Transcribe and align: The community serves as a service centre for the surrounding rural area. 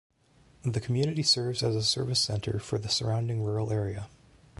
The 0.63 0.79
community 0.81 1.21
serves 1.21 1.61
as 1.61 1.75
a 1.75 1.83
service 1.83 2.19
centre 2.19 2.57
for 2.57 2.79
the 2.79 2.89
surrounding 2.89 3.43
rural 3.43 3.71
area. 3.71 4.07